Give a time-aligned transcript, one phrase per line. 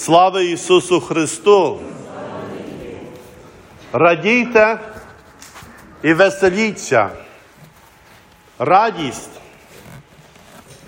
[0.00, 1.80] Слава Ісусу Христу!
[3.92, 4.78] Радійте
[6.02, 7.10] і веселіться.
[8.58, 9.30] Радість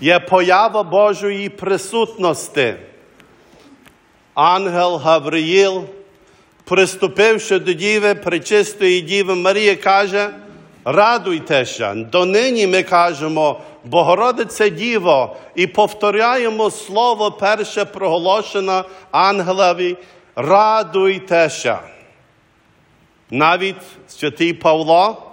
[0.01, 2.75] є поява Божої присутності.
[4.33, 5.83] Ангел Гавриїл,
[6.63, 10.29] приступивши до Діви, пречистої Діви Марії, каже,
[10.85, 11.93] радуйтеся.
[11.93, 19.97] Донині ми кажемо, Богородице Діво, і повторяємо слово перше проголошено ангелові,
[20.35, 21.79] радуйтеся.
[23.31, 25.31] Навіть святий Павло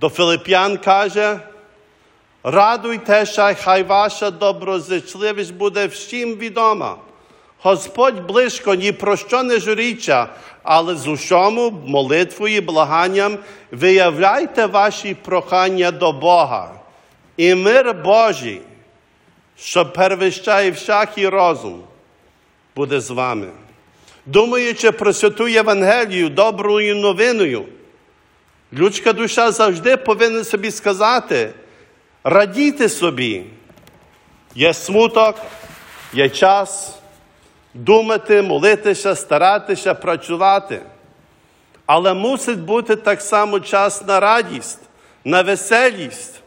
[0.00, 1.40] до Филип'ян каже,
[2.42, 6.96] радуйтеся, хай ваша доброзичливість буде всім відома.
[7.62, 10.28] Господь близько ні про що не журіча,
[10.62, 13.38] але з усьому молитвою і благанням
[13.70, 16.70] виявляйте ваші прохання до Бога.
[17.36, 18.60] І мир Божий,
[19.58, 21.82] що перевищає всякий розум,
[22.76, 23.48] буде з вами.
[24.26, 27.64] Думаючи про святу Євангелію, доброю новиною,
[28.72, 31.50] людська душа завжди повинна собі сказати,
[32.24, 33.42] радійте собі.
[34.54, 35.36] Є смуток,
[36.12, 36.97] є час
[37.74, 40.80] думати, молитися, старатися, працювати.
[41.86, 44.80] Але мусить бути так само час на радість,
[45.24, 46.40] на веселість,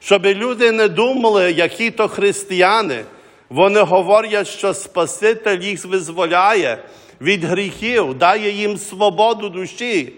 [0.00, 3.04] щоб люди не думали, які то християни.
[3.50, 6.78] Вони говорять, що Спаситель їх визволяє
[7.20, 10.12] від гріхів, дає їм свободу душі.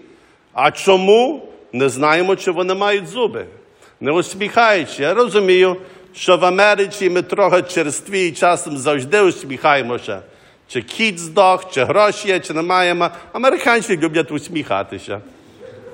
[0.53, 1.49] А чому?
[1.73, 3.45] Не знаємо, чи вони мають зуби.
[4.01, 5.03] Не усміхаючи.
[5.03, 5.77] Я розумію,
[6.15, 10.21] що в Америці ми трохи черстві і часом завжди усміхаємося.
[10.67, 13.09] Чи кіт здох, чи гроші є, чи немає.
[13.33, 15.21] Американці люблять усміхатися.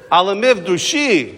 [0.09, 1.33] Але ми в душі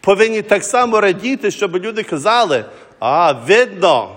[0.00, 2.64] повинні так само радіти, щоб люди казали,
[2.98, 4.16] а видно,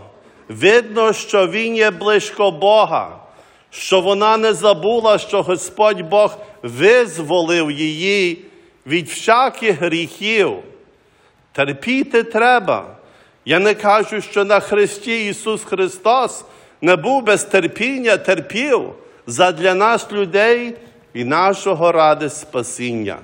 [0.49, 3.17] видно, що він є близько Бога,
[3.69, 8.45] що вона не забула, що Господь Бог визволив її
[8.87, 10.53] від всяких гріхів.
[11.51, 12.85] Терпіти треба.
[13.45, 16.45] Я не кажу, що на Христі Ісус Христос
[16.81, 18.93] не був без терпіння, терпів
[19.27, 20.73] задля нас, людей
[21.13, 23.17] і нашого ради спасіння.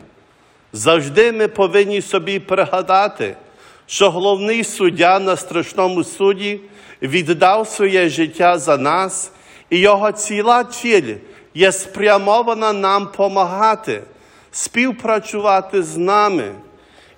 [0.74, 3.36] Завжди ми повинні собі пригадати,
[3.86, 6.60] що головний суддя на страшному суді
[7.02, 9.32] віддав своє життя за нас,
[9.70, 11.16] і його ціла ціль
[11.54, 14.04] є спрямована нам помагати,
[14.52, 16.52] співпрацювати з нами.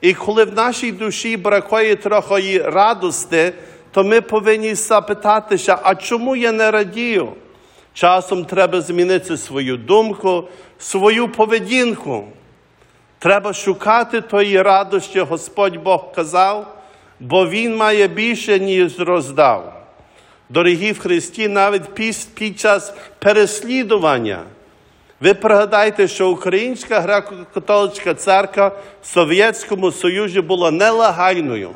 [0.02, 3.54] І коли в нашій душі бракує трохи радости,
[3.96, 7.34] то ми повинні запитатися, а чому я не радію?
[7.94, 10.44] Часом треба змінити свою думку,
[10.80, 12.28] свою поведінку.
[13.20, 16.78] Треба шукати тої радості, Господь Бог казав,
[17.20, 19.74] бо Він має більше, ніж роздав.
[20.50, 21.94] Дорогі в Христі, навіть
[22.36, 24.44] під час переслідування.
[25.22, 31.70] Ви пригадайте, що Українська греко-католицька церква в Совєтському Союзі була нелегальною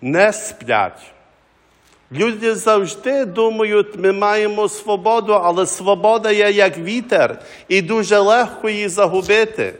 [0.00, 1.12] не сплять.
[2.12, 8.88] Люди завжди думають, ми маємо свободу, але свобода є як вітер, і дуже легко її
[8.88, 9.74] загубити.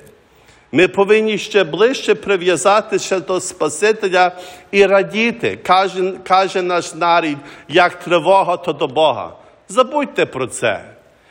[0.76, 4.32] Ми повинні ще ближче прив'язатися до Спасителя
[4.70, 7.38] і радіти, каже, каже наш нарід,
[7.68, 9.32] як тривога, то до Бога.
[9.68, 10.84] Забудьте про це.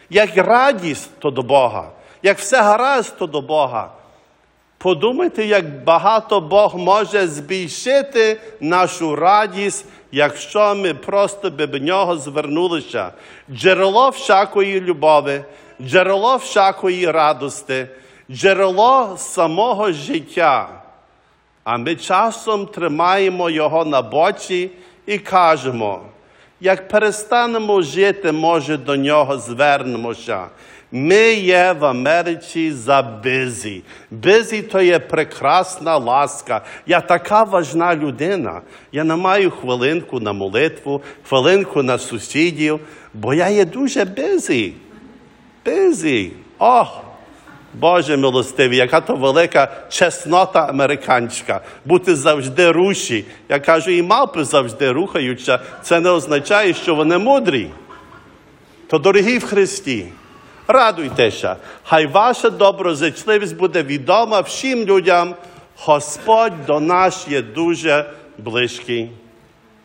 [0.10, 1.90] Як радість, то до Бога,
[2.24, 3.92] як все гаразд, то до Бога.
[4.78, 13.12] Подумайте, як багато Бог може збільшити нашу радість, якщо ми просто би до нього звернулися.
[13.52, 15.44] Джерело всякої любові,
[15.82, 17.88] джерело всякої радости,
[18.32, 20.70] джерело самого життя.
[21.64, 24.70] А ми часом тримаємо його на боці
[25.06, 26.02] і кажемо,
[26.60, 30.46] як перестанемо жити, може до нього звернемося.
[30.92, 33.84] Ми є в Америці за busy.
[34.12, 36.62] Busy то є прекрасна ласка.
[36.88, 38.62] Я така важна людина.
[38.92, 42.80] Я не маю хвилинку на молитву, хвилинку на сусідів,
[43.14, 44.74] бо я є дуже busy.
[45.66, 46.32] Busy.
[46.60, 47.05] Ох!
[47.80, 53.26] Боже милостивий, яка то велика чеснота американська, бути завжди в русі.
[53.50, 55.60] Я кажу, і мавпи завжди рухаються.
[55.84, 57.70] Це не означає, що вони мудрі.
[58.88, 60.06] То дорогі в Христі.
[60.68, 65.36] Радуйтеся, хай ваша доброзичливість буде відома всім людям.
[65.78, 68.06] Господь до нас є дуже
[68.38, 69.10] близький.